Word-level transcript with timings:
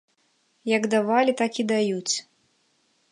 Як 0.77 0.87
давалі, 0.93 1.31
так 1.43 1.59
і 1.65 1.65
даюць. 1.75 2.15